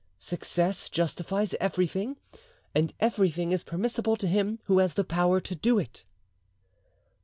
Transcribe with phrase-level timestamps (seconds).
[0.17, 2.17] Success justifies everything,
[2.73, 6.05] and everything is permissible to him who has the power to do it."